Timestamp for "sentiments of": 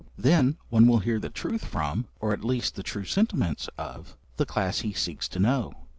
3.05-4.17